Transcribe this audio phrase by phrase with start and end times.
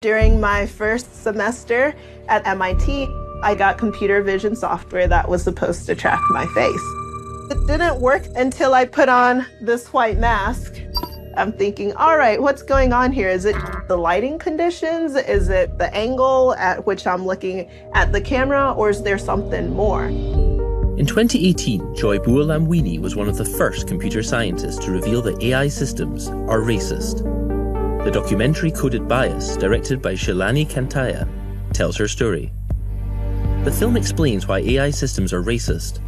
[0.00, 1.92] During my first semester
[2.28, 3.08] at MIT,
[3.42, 7.50] I got computer vision software that was supposed to track my face.
[7.50, 10.80] It didn't work until I put on this white mask.
[11.36, 13.28] I'm thinking, all right, what's going on here?
[13.28, 13.56] Is it
[13.88, 15.16] the lighting conditions?
[15.16, 18.74] Is it the angle at which I'm looking at the camera?
[18.74, 20.04] Or is there something more?
[20.04, 25.66] In 2018, Joy Buolamwini was one of the first computer scientists to reveal that AI
[25.66, 27.47] systems are racist.
[28.04, 31.28] The documentary Coded Bias, directed by Shalini Kantayya,
[31.72, 32.52] tells her story.
[33.64, 36.00] The film explains why AI systems are racist.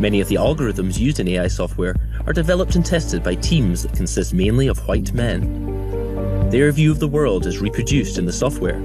[0.00, 1.94] Many of the algorithms used in AI software
[2.26, 6.50] are developed and tested by teams that consist mainly of white men.
[6.50, 8.76] Their view of the world is reproduced in the software,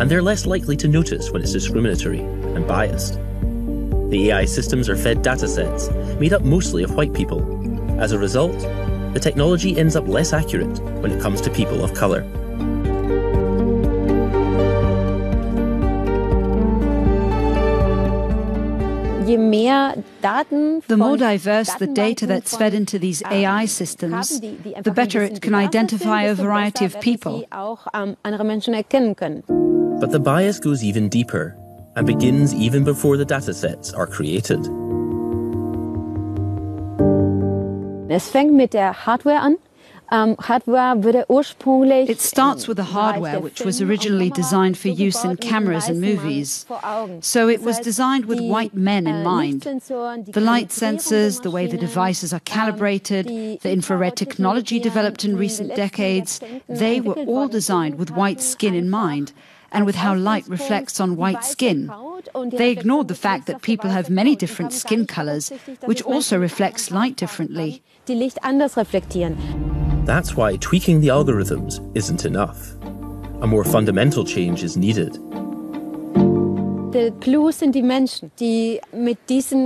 [0.00, 3.20] and they're less likely to notice when it's discriminatory and biased.
[4.10, 7.42] The AI systems are fed datasets made up mostly of white people.
[8.00, 8.56] As a result,
[9.14, 12.22] the technology ends up less accurate when it comes to people of colour.
[19.26, 25.54] The more diverse the data that's fed into these AI systems, the better it can
[25.54, 27.44] identify a variety of people.
[27.52, 31.56] But the bias goes even deeper
[31.96, 34.60] and begins even before the datasets are created.
[38.14, 39.56] Es fängt mit der Hardware an.
[40.12, 46.64] It starts with the hardware, which was originally designed for use in cameras and movies.
[47.20, 49.62] So it was designed with white men in mind.
[49.62, 55.74] The light sensors, the way the devices are calibrated, the infrared technology developed in recent
[55.74, 59.32] decades, they were all designed with white skin in mind
[59.74, 61.90] and with how light reflects on white skin.
[62.52, 65.52] They ignored the fact that people have many different skin colors,
[65.84, 67.82] which also reflects light differently.
[70.06, 72.74] That's why tweaking the algorithms isn't enough.
[73.42, 75.18] A more fundamental change is needed.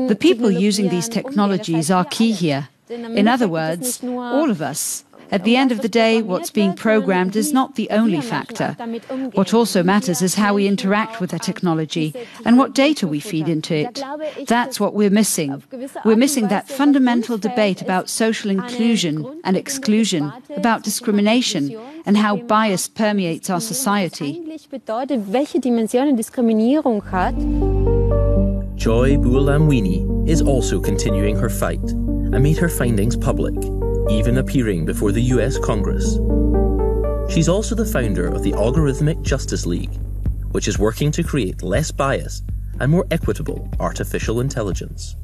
[0.08, 2.68] The people using these technologies are key here.
[2.88, 7.36] In other words, all of us, at the end of the day, what's being programmed
[7.36, 8.72] is not the only factor.
[9.32, 13.48] What also matters is how we interact with the technology and what data we feed
[13.48, 14.02] into it.
[14.46, 15.62] That's what we're missing.
[16.04, 22.88] We're missing that fundamental debate about social inclusion and exclusion, about discrimination, and how bias
[22.88, 24.58] permeates our society.
[28.76, 33.54] Joy Buolamwini is also continuing her fight and made her findings public
[34.10, 36.18] even appearing before the US Congress.
[37.32, 39.94] She's also the founder of the Algorithmic Justice League,
[40.52, 42.42] which is working to create less bias
[42.80, 45.16] and more equitable artificial intelligence.